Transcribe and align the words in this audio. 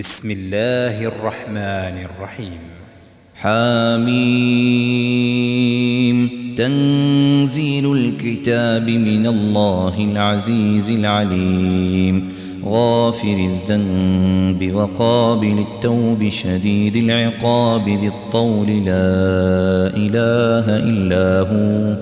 بسم 0.00 0.30
الله 0.30 1.06
الرحمن 1.06 2.04
الرحيم. 2.04 2.58
حاميم 3.34 4.10
تنزيل 6.56 7.92
الكتاب 7.92 8.90
من 8.90 9.26
الله 9.26 10.08
العزيز 10.12 10.90
العليم. 10.90 12.28
غافر 12.64 13.50
الذنب 13.50 14.74
وقابل 14.74 15.64
التوب 15.74 16.28
شديد 16.28 16.96
العقاب 16.96 17.88
ذي 17.88 18.08
الطول. 18.08 18.66
لا 18.66 19.96
إله 19.96 20.76
إلا 20.76 21.40
هو. 21.50 21.98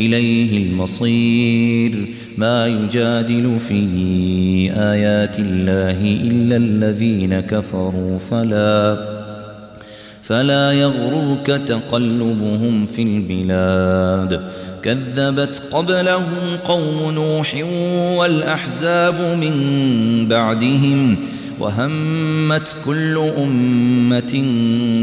إليه 0.00 0.58
المصير. 0.58 2.06
ما 2.36 2.66
يجادل 2.66 3.58
في 3.68 3.82
آيات 4.76 5.38
الله 5.38 6.18
إلا 6.30 6.56
الذين 6.56 7.40
كفروا. 7.40 8.18
فلا 8.18 9.16
فلا 10.22 10.72
يغرك 10.72 11.60
تقلبهم 11.66 12.86
في 12.86 13.02
البلاد. 13.02 14.50
كذبت 14.82 15.62
قبلهم 15.72 16.56
قوم 16.64 17.14
نوح 17.14 17.54
والأحزاب 18.18 19.14
من 19.14 19.54
بعدهم 20.28 21.16
وهمت 21.60 22.76
كل 22.84 23.18
أمة 23.38 24.44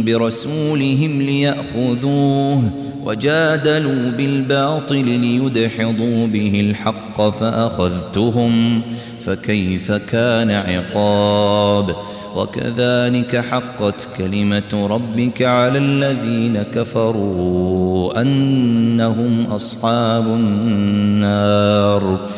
برسولهم 0.05 1.21
ليأخذوه. 1.21 2.82
وجادلوا 3.05 4.11
بالباطل 4.11 5.05
ليدحضوا 5.05 6.27
به 6.27 6.69
الحق 6.69 7.29
فأخذتهم 7.29 8.81
فكيف 9.25 9.91
كان 9.91 10.51
عقاب 10.51 11.95
وكذلك 12.35 13.37
حقت 13.37 14.07
كلمة 14.17 14.87
ربك 14.87 15.41
على 15.41 15.77
الذين 15.77 16.63
كفروا 16.75 18.21
أنهم 18.21 19.45
أصحاب 19.51 20.27
النار 20.27 22.29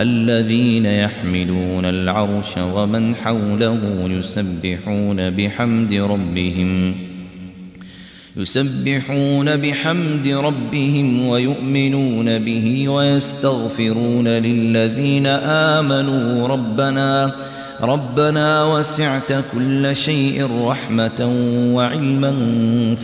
الذين 0.00 0.86
يحملون 0.86 1.84
العرش 1.84 2.58
ومن 2.74 3.14
حوله 3.14 3.78
يسبحون 4.04 5.30
بحمد 5.30 5.92
ربهم 5.92 6.94
يسبحون 8.36 9.56
بحمد 9.56 10.26
ربهم 10.26 11.26
ويؤمنون 11.26 12.38
به 12.38 12.88
ويستغفرون 12.88 14.28
للذين 14.28 15.26
آمنوا. 15.26 16.48
ربنا 16.48 17.34
ربنا 17.80 18.64
وسعت 18.64 19.32
كل 19.54 19.96
شيء 19.96 20.48
رحمة 20.64 21.20
وعلما 21.74 22.34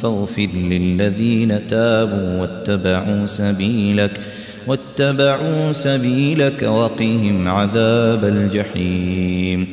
فاغفر 0.03 0.49
للذين 0.55 1.69
تابوا 1.69 2.41
واتبعوا 2.41 3.27
سبيلك 3.27 4.21
واتبعوا 4.67 5.73
سبيلك 5.73 6.63
وقهم 6.63 7.49
عذاب 7.49 8.25
الجحيم. 8.25 9.69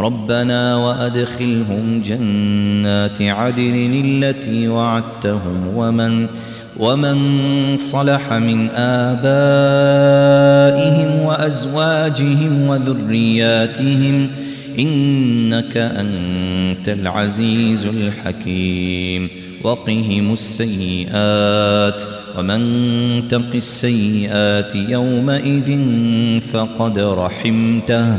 ربنا 0.00 0.76
وأدخلهم 0.76 2.02
جنات 2.04 3.22
عدن 3.22 4.02
التي 4.04 4.68
وعدتهم 4.68 5.66
ومن 5.74 6.26
ومن 6.78 7.18
صلح 7.76 8.32
من 8.32 8.68
آبائهم 8.70 9.28
وأزواجهم 11.22 12.68
وذرياتهم 12.68 14.28
إنك 14.78 15.76
أنت 15.76 16.88
العزيز 16.88 17.86
الحكيم. 17.86 19.28
وقهم 19.64 20.32
السيئات 20.32 22.02
ومن 22.38 22.62
تق 23.30 23.54
السيئات 23.54 24.74
يومئذ 24.74 25.78
فقد 26.52 26.98
رحمته. 26.98 28.18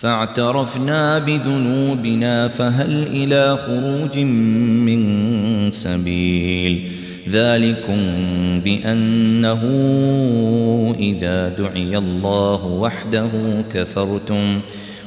فاعترفنا 0.00 1.18
بذنوبنا 1.18 2.48
فهل 2.48 3.02
إلى 3.02 3.56
خروج 3.56 4.18
من 4.18 5.72
سبيل؟ 5.72 6.82
ذلكم 7.28 8.00
بأنه 8.64 9.62
إذا 10.98 11.48
دعي 11.48 11.98
الله 11.98 12.66
وحده 12.66 13.30
كفرتم 13.74 14.60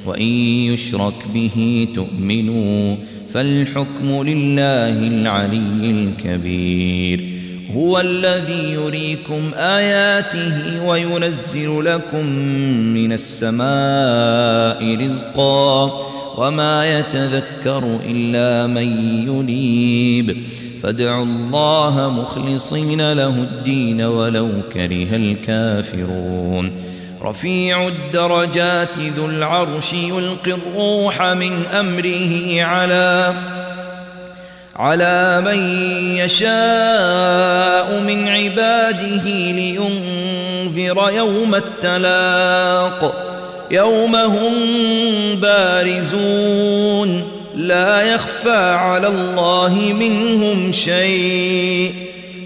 وإن 0.05 0.27
يشرك 0.71 1.13
به 1.33 1.87
تؤمنوا 1.95 2.95
فالحكم 3.33 4.23
لله 4.23 5.07
العلي 5.07 5.91
الكبير. 5.91 7.28
هو 7.75 7.99
الذي 7.99 8.73
يريكم 8.73 9.51
آياته 9.55 10.85
وينزل 10.85 11.85
لكم 11.85 12.25
من 12.93 13.13
السماء 13.13 15.05
رزقا 15.05 16.01
وما 16.37 16.99
يتذكر 16.99 17.99
إلا 18.05 18.67
من 18.67 18.87
ينيب. 19.27 20.37
فادعوا 20.83 21.25
الله 21.25 22.13
مخلصين 22.21 23.13
له 23.13 23.29
الدين 23.29 24.01
ولو 24.01 24.49
كره 24.73 25.15
الكافرون. 25.15 26.71
رفيع 27.23 27.87
الدرجات 27.87 28.97
ذو 29.17 29.25
العرش 29.25 29.93
يلقي 29.93 30.51
الروح 30.51 31.21
من 31.21 31.65
أمره 31.65 32.63
على 32.63 33.33
على 34.79 35.41
من 35.45 35.59
يشاء 36.15 37.99
من 37.99 38.27
عباده 38.27 39.25
لينذر 39.25 41.11
يوم 41.15 41.55
التلاق. 41.55 43.25
يوم 43.71 44.15
هم 44.15 44.53
بارزون. 45.35 47.23
لا 47.55 48.01
يخفى 48.01 48.57
على 48.57 49.07
الله 49.07 49.95
منهم 49.99 50.71
شيء. 50.71 51.93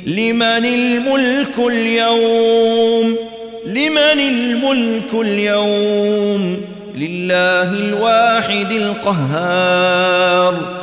لمن 0.05 0.65
الملك 0.65 1.59
اليوم؟ 1.59 3.17
لمن 3.65 4.19
الملك 4.19 5.13
اليوم؟ 5.13 6.61
لله 6.95 7.73
الواحد 7.73 8.71
القهار. 8.71 10.82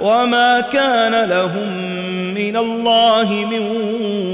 وما 0.00 0.60
كان 0.60 1.28
لهم 1.28 1.94
من 2.34 2.56
الله 2.56 3.46
من 3.50 3.62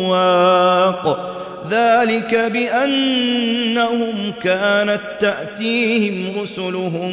واق 0.07 1.35
ذلك 1.71 2.35
بأنهم 2.53 4.33
كانت 4.43 5.01
تأتيهم 5.21 6.41
رسلهم 6.43 7.13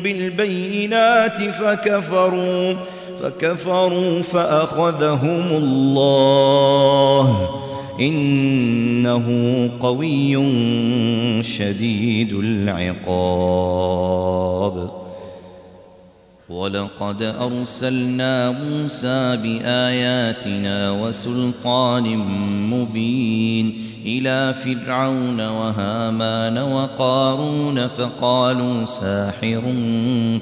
بالبينات 0.00 1.42
فكفروا 1.42 2.74
فكفروا 3.22 4.22
فأخذهم 4.22 5.48
الله 5.50 7.48
إنه 8.00 9.26
قوي 9.80 10.34
شديد 11.42 12.32
العقاب 12.32 13.84
ولقد 16.48 17.22
أرسلنا 17.22 18.50
موسى 18.50 19.38
بآياتنا 19.42 20.90
وسلطان 20.90 22.16
مبين 22.70 23.84
إلى 24.06 24.54
فرعون 24.64 25.40
وهامان 25.40 26.58
وقارون 26.58 27.88
فقالوا 27.88 28.84
ساحر 28.84 29.62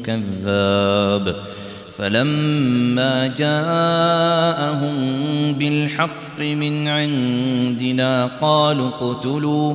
كذاب 0.04 1.37
فلما 1.96 3.26
جاءهم 3.26 4.94
بالحق 5.52 6.40
من 6.40 6.88
عندنا 6.88 8.31
قالوا 8.40 8.88
اقتلوا 8.88 9.75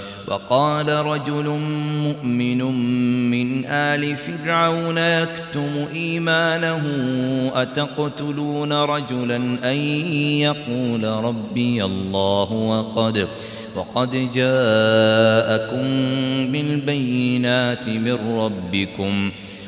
وقال 0.31 0.89
رجل 0.89 1.59
مؤمن 2.03 2.61
من 3.31 3.65
آل 3.65 4.15
فرعون 4.15 4.97
يكتم 4.97 5.85
إيمانه 5.93 6.83
أتقتلون 7.55 8.73
رجلا 8.73 9.35
أن 9.63 9.77
يقول 10.39 11.03
ربي 11.03 11.85
الله 11.85 12.51
وقد 12.51 13.27
وقد 13.75 14.11
جاءكم 14.11 15.83
بالبينات 16.51 17.87
من 17.87 18.17
ربكم 18.37 19.31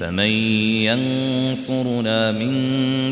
فمن 0.00 0.30
ينصرنا 0.88 2.32
من 2.32 2.52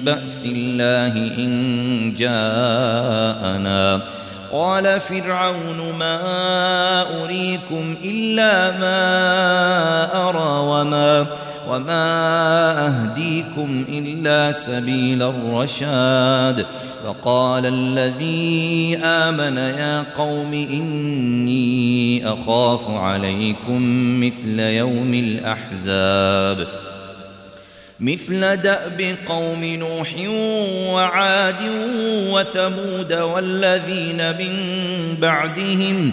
بأس 0.00 0.44
الله 0.44 1.12
إن 1.16 2.14
جاءنا. 2.18 4.02
قال 4.52 5.00
فرعون 5.00 5.94
ما 5.98 7.24
أريكم 7.24 7.96
إلا 8.04 8.70
ما 8.70 10.28
أرى 10.28 10.80
وما 10.80 11.26
وما 11.68 12.86
أهديكم 12.86 13.84
إلا 13.88 14.52
سبيل 14.52 15.22
الرشاد 15.22 16.66
فقال 17.04 17.66
الذي 17.66 18.98
آمن 19.04 19.56
يا 19.56 20.04
قوم 20.16 20.52
إني 20.52 22.26
أخاف 22.28 22.90
عليكم 22.90 23.80
مثل 24.20 24.60
يوم 24.60 25.14
الأحزاب 25.14 26.68
مثل 28.00 28.56
دأب 28.56 29.16
قوم 29.28 29.64
نوح 29.64 30.14
وعاد 30.92 31.62
وثمود 32.30 33.12
والذين 33.12 34.30
من 34.38 34.54
بعدهم 35.20 36.12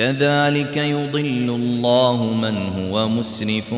كذلك 0.00 0.76
يضل 0.76 1.46
الله 1.48 2.34
من 2.42 2.56
هو 2.78 3.08
مسرف 3.08 3.72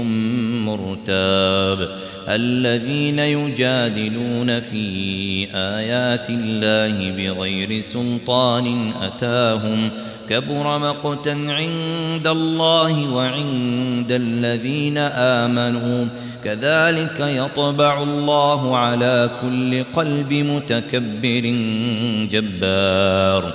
مرتاب. 0.66 1.96
الذين 2.28 3.18
يجادلون 3.18 4.60
في 4.60 5.46
آيات 5.54 6.30
الله 6.30 7.10
بغير 7.10 7.80
سلطان 7.80 8.92
أتاهم. 9.02 9.90
كبر 10.30 10.78
مقتا 10.78 11.30
عند 11.30 12.26
الله 12.26 13.12
وعند 13.12 14.12
الذين 14.12 14.98
آمنوا. 14.98 16.06
كذلك 16.44 17.20
يطبع 17.20 18.02
الله 18.02 18.76
على 18.76 19.30
كل 19.42 19.84
قلب 19.84 20.32
متكبر 20.32 21.54
جبار. 22.30 23.54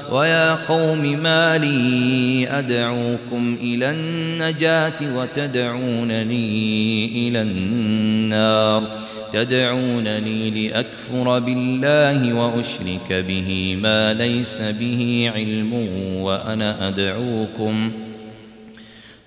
ويا 0.11 0.55
قوم 0.55 1.19
ما 1.23 1.57
لي 1.57 2.47
أدعوكم 2.49 3.57
إلى 3.61 3.91
النجاة 3.91 5.15
وتدعونني 5.15 7.05
إلى 7.27 7.41
النار. 7.41 8.97
تدعونني 9.33 10.67
لأكفر 10.67 11.39
بالله 11.39 12.33
وأشرك 12.33 13.25
به 13.27 13.77
ما 13.81 14.13
ليس 14.13 14.61
به 14.61 15.31
علم 15.35 15.73
وأنا 16.21 16.87
أدعوكم. 16.87 17.91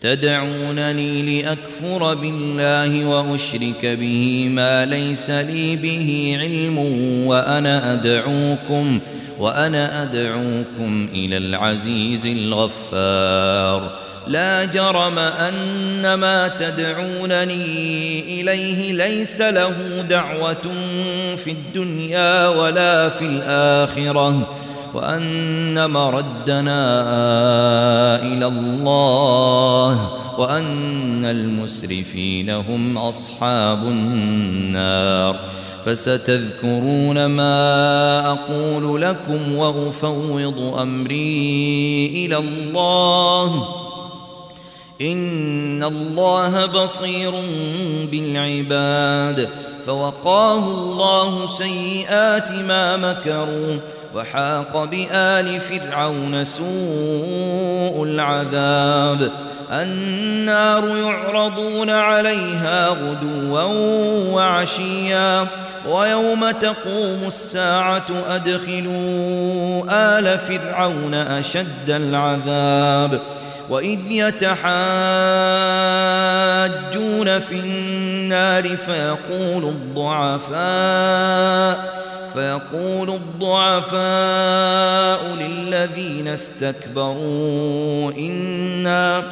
تدعونني 0.04 1.42
لأكفر 1.42 2.14
بالله 2.14 3.04
وأشرك 3.04 3.86
به 3.86 4.48
ما 4.50 4.84
ليس 4.84 5.30
لي 5.30 5.76
به 5.76 6.36
علم 6.40 6.78
وأنا 7.26 7.92
أدعوكم 7.92 9.00
وأنا 9.38 10.02
أدعوكم 10.02 11.08
إلى 11.12 11.36
العزيز 11.36 12.26
الغفار. 12.26 13.98
لا 14.26 14.64
جرم 14.64 15.18
أن 15.18 16.14
ما 16.14 16.48
تدعونني 16.48 18.20
إليه 18.40 18.92
ليس 18.92 19.40
له 19.40 20.04
دعوة 20.10 20.72
في 21.36 21.50
الدنيا 21.50 22.48
ولا 22.48 23.08
في 23.08 23.24
الآخرة. 23.24 24.54
وأن 24.94 25.90
مردنا 25.90 26.82
إلى 28.22 28.46
الله 28.46 30.18
وأن 30.38 31.24
المسرفين 31.24 32.50
هم 32.50 32.98
أصحاب 32.98 33.82
النار 33.82 35.36
فستذكرون 35.86 37.26
ما 37.26 38.32
أقول 38.32 39.02
لكم 39.02 39.54
وأفوض 39.54 40.74
أمري 40.80 42.06
إلى 42.26 42.36
الله 42.36 43.68
إن 45.00 45.82
الله 45.82 46.66
بصير 46.66 47.32
بالعباد 48.10 49.48
فوقاه 49.86 50.58
الله 50.58 51.46
سيئات 51.46 52.52
ما 52.52 52.96
مكروا 52.96 53.78
وحاق 54.14 54.84
بآل 54.84 55.60
فرعون 55.60 56.44
سوء 56.44 58.04
العذاب. 58.04 59.30
النار 59.72 60.96
يعرضون 60.96 61.90
عليها 61.90 62.88
غدوا 62.88 63.62
وعشيا 64.32 65.46
ويوم 65.88 66.50
تقوم 66.50 67.24
الساعة 67.26 68.06
أدخلوا 68.28 69.82
آل 69.90 70.38
فرعون 70.38 71.14
أشد 71.14 71.90
العذاب. 71.90 73.20
وإذ 73.70 73.98
يتحاجون 74.06 74.60
في 77.40 77.54
النار 77.54 78.76
فيقول 78.76 79.64
الضعفاء 79.64 80.54
فيقول 82.34 83.08
الضعفاء 83.10 84.04
للذين 85.34 86.28
استكبروا 86.28 88.12
إنا 88.12 89.22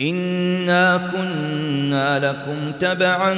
إنا 0.00 1.10
كنا 1.12 2.18
لكم 2.18 2.72
تبعا 2.80 3.36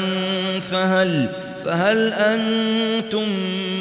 فهل 0.70 1.28
فهل 1.64 2.12
أنتم 2.12 3.28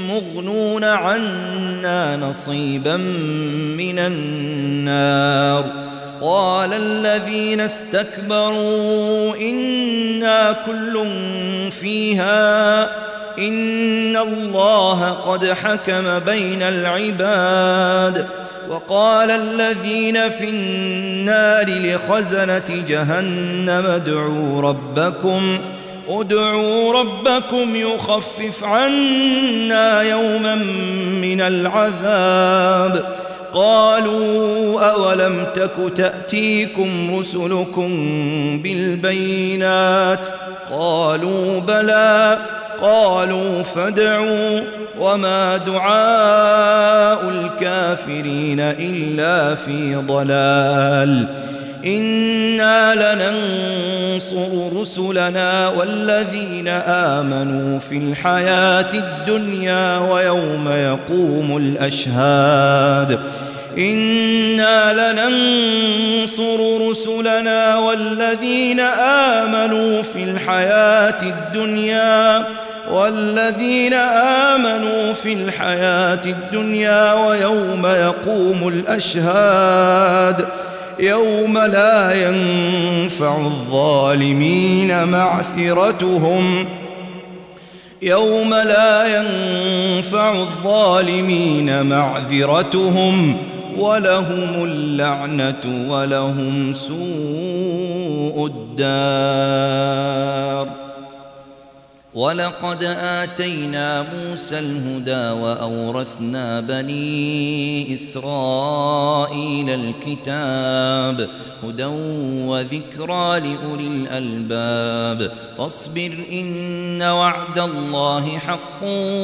مغنون 0.10 0.84
عنا 0.84 2.18
نصيبا 2.18 2.98
من 3.78 4.00
النار؟ 4.00 5.66
قال 6.22 6.74
الذين 6.74 7.60
استكبروا 7.60 9.36
إنا 9.36 10.52
كل 10.66 11.08
فيها 11.72 12.90
إن 13.40 14.18
الله 14.18 15.10
قد 15.12 15.46
حكم 15.46 16.20
بين 16.20 16.62
العباد 16.62 18.26
وقال 18.70 19.32
الذين 19.32 20.30
في 20.30 20.50
النار 20.50 21.66
لخزنة 21.70 22.84
جهنم 22.88 23.86
ادعوا 23.86 24.62
ربكم 24.62 25.60
ادعوا 26.10 26.94
ربكم 27.00 27.76
يخفف 27.76 28.64
عنا 28.64 30.02
يوما 30.02 30.56
من 31.22 31.42
العذاب. 31.42 33.06
قالوا 33.54 34.82
أولم 34.82 35.48
تك 35.56 35.98
تأتيكم 35.98 37.20
رسلكم 37.20 37.90
بالبينات؟ 38.64 40.28
قالوا 40.72 41.60
بلى. 41.60 42.38
قالوا 42.82 43.64
فادعوا 43.64 44.62
وما 45.00 45.58
دعاء 45.58 47.30
الكافرين 47.30 48.60
إلا 48.60 49.56
في 49.56 49.96
ضلال 49.96 51.26
إنا 51.86 52.94
لننصر 52.96 54.80
رسلنا 54.82 55.68
والذين 55.68 56.68
آمنوا 56.88 57.80
في 57.80 57.98
الحياة 57.98 58.94
الدنيا 58.94 59.98
ويوم 59.98 60.70
يقوم 60.70 61.58
الأشهاد 61.58 63.20
إنا 63.78 64.94
لننصر 64.94 66.90
رسلنا 66.90 67.78
والذين 67.78 68.80
آمنوا 68.80 70.02
في 70.02 70.24
الحياة 70.24 71.22
الدنيا 71.22 72.46
والذين 72.90 73.94
آمنوا 74.54 75.14
في 75.14 75.34
الحياة 75.34 76.26
الدنيا 76.26 77.14
ويوم 77.14 77.86
يقوم 77.86 78.68
الأشهاد 78.68 80.46
يوم 81.00 81.58
لا 81.58 82.28
ينفع 82.28 83.38
الظالمين 83.38 85.08
معثرتهم 85.08 86.66
يوم 88.02 88.54
لا 88.54 89.18
ينفع 89.18 90.32
الظالمين 90.32 91.86
معذرتهم 91.86 93.38
ولهم 93.78 94.64
اللعنة 94.64 95.90
ولهم 95.90 96.74
سوء 96.74 98.52
الدار 98.80 100.79
ولقد 102.14 102.84
آتينا 103.00 104.02
موسى 104.02 104.60
الهدى 104.60 105.42
وأورثنا 105.42 106.62
بني 106.62 107.94
إسرائيل 107.94 109.70
الكتاب 109.70 111.30
هدى 111.64 111.86
وذكرى 112.46 113.40
لأولي 113.40 113.88
الألباب 113.88 115.32
فاصبر 115.58 116.12
إن 116.32 117.02
وعد 117.02 117.60
الله 117.60 118.38
حق 118.38 118.84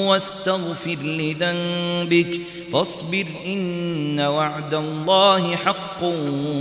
واستغفر 0.10 0.98
لذنبك 1.04 2.40
فاصبر 2.74 3.26
إن 3.46 4.20
وعد 4.20 4.74
الله 4.74 5.56
حق 5.56 6.04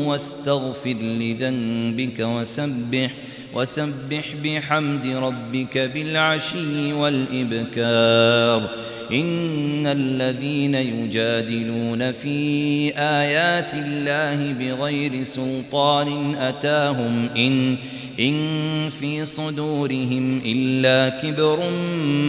واستغفر 0.06 0.96
لذنبك 1.00 2.20
وسبح 2.20 3.10
وسبح 3.54 4.24
بحمد 4.44 5.06
ربك 5.06 5.78
بالعشي 5.78 6.92
والإبكار. 6.92 8.70
إن 9.12 9.86
الذين 9.86 10.74
يجادلون 10.74 12.12
في 12.12 12.92
آيات 12.96 13.74
الله 13.74 14.52
بغير 14.52 15.24
سلطان 15.24 16.34
أتاهم 16.34 17.28
إن 17.36 17.76
إن 18.20 18.90
في 19.00 19.24
صدورهم 19.24 20.40
إلا 20.46 21.20
كبر 21.22 21.70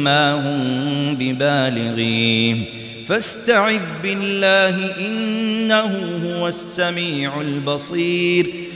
ما 0.04 0.34
هم 0.34 1.16
ببالغيه 1.16 2.56
فاستعذ 3.08 3.82
بالله 4.04 5.08
إنه 5.08 6.20
هو 6.26 6.48
السميع 6.48 7.42
البصير. 7.42 8.65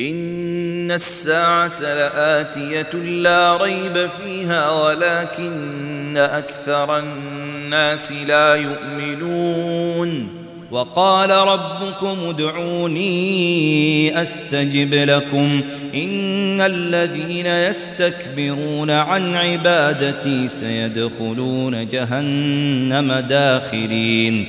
إن 0.00 0.90
الساعة 0.90 1.80
لآتية 1.80 2.92
لا 2.94 3.56
ريب 3.56 4.08
فيها 4.24 4.70
ولكن 4.70 6.16
أكثر 6.16 6.98
الناس 6.98 8.12
لا 8.12 8.54
يؤمنون. 8.54 10.28
وقال 10.70 11.30
ربكم 11.30 12.16
ادعوني 12.28 13.02
أستجب 14.22 14.94
لكم. 14.94 15.60
إن 15.94 16.60
الذين 16.60 17.46
يستكبرون 17.46 18.90
عن 18.90 19.34
عبادتي 19.34 20.48
سيدخلون 20.48 21.88
جهنم 21.88 23.12
داخرين. 23.12 24.48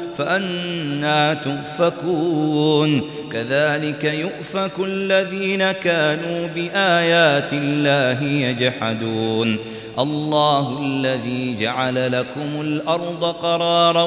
فأنا 0.21 1.33
تؤفكون. 1.33 3.01
كذلك 3.31 4.03
يؤفك 4.03 4.71
الذين 4.79 5.71
كانوا 5.71 6.47
بآيات 6.47 7.53
الله 7.53 8.23
يجحدون. 8.23 9.57
الله 9.99 10.79
الذي 10.81 11.55
جعل 11.55 12.11
لكم 12.11 12.61
الأرض 12.61 13.25
قرارا 13.25 14.03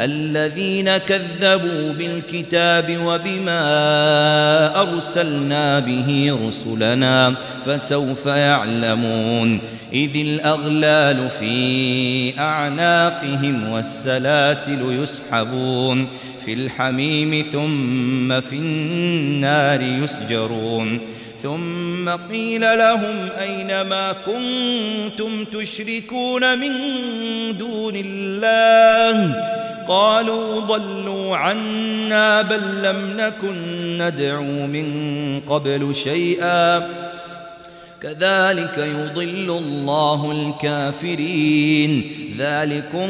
الذين 0.00 0.96
كذبوا 0.96 1.92
بالكتاب 1.92 2.98
وبما 3.04 3.60
أرسلنا 4.80 5.78
به 5.78 6.38
رسلنا 6.48 7.34
فسوف 7.66 8.26
يعلمون 8.26 9.60
إذ 9.92 10.16
الأغلال 10.16 11.28
في 11.40 12.38
أعناقهم 12.38 13.68
والسلاسل 13.68 15.02
يسحبون 15.02 16.08
في 16.44 16.52
الحميم 16.52 17.44
ثم 17.52 18.40
في 18.40 18.56
النار 18.56 19.82
يسجرون 19.82 21.00
ثم 21.42 22.08
قيل 22.08 22.60
لهم 22.60 23.28
أين 23.40 23.80
ما 23.80 24.12
كنتم 24.12 25.44
تشركون 25.44 26.58
من 26.58 26.72
دون 27.58 27.92
الله 27.96 29.42
قالوا 29.88 30.60
ضلوا 30.60 31.36
عنا 31.36 32.42
بل 32.42 32.82
لم 32.82 33.16
نكن 33.16 33.98
ندعو 34.02 34.66
من 34.66 35.40
قبل 35.40 35.94
شيئا. 35.94 36.78
كذلك 38.02 38.78
يضل 38.78 39.58
الله 39.58 40.32
الكافرين. 40.32 42.10
ذلكم 42.38 43.08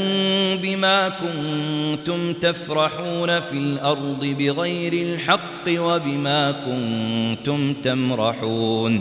بما 0.62 1.08
كنتم 1.08 2.32
تفرحون 2.32 3.40
في 3.40 3.52
الأرض 3.52 4.36
بغير 4.38 4.92
الحق 4.92 5.68
وبما 5.68 6.54
كنتم 6.66 7.74
تمرحون. 7.84 9.00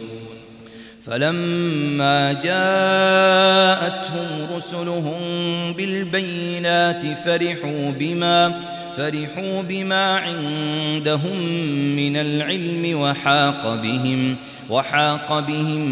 فلما 1.05 2.33
جاءتهم 2.33 4.27
رسلهم 4.57 5.19
بالبينات 5.73 7.01
فرحوا 7.25 7.91
بما 7.99 8.61
فرحوا 8.97 9.61
بما 9.61 10.17
عندهم 10.17 11.37
من 11.95 12.17
العلم 12.17 12.99
وحاق 12.99 13.75
بهم 13.75 14.35
وحاق 14.69 15.39
بهم 15.39 15.89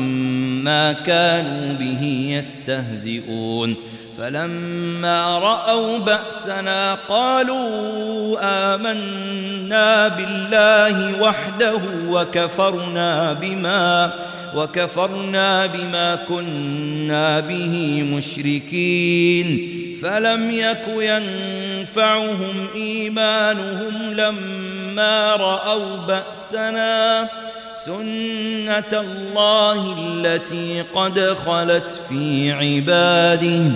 ما 0.64 0.92
كانوا 0.92 1.74
به 1.74 2.04
يستهزئون. 2.38 3.76
فلما 4.18 5.40
رأوا 5.40 5.98
بأسنا 5.98 6.98
قالوا 7.10 8.38
آمنا 8.42 10.08
بالله 10.08 11.22
وحده 11.22 11.80
وكفرنا 12.10 13.34
بما 13.34 14.14
وكفرنا 14.56 15.66
بما 15.66 16.16
كنا 16.16 17.40
به 17.40 18.04
مشركين. 18.16 19.76
فلم 20.02 20.52
يك 20.52 20.86
ينفعهم 20.88 22.68
إيمانهم 22.76 24.14
لما 24.14 25.36
رأوا 25.36 25.98
بأسنا 25.98 27.30
سنة 27.74 29.02
الله 29.02 29.96
التي 30.00 30.82
قد 30.82 31.20
خلت 31.20 32.02
في 32.10 32.52
عباده 32.52 33.72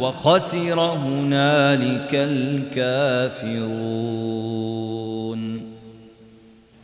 وخسر 0.00 0.80
هنالك 0.80 2.10
الكافرون. 2.12 3.64